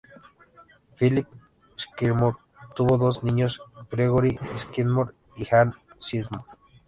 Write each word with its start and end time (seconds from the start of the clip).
Philip 0.95 1.27
Skidmore 1.77 2.37
tuvo 2.75 2.97
dos 2.97 3.23
niños: 3.23 3.61
Gregory 3.91 4.39
Skidmore 4.57 5.13
y 5.35 5.45
Anne 5.53 5.75
Skidmore. 6.01 6.43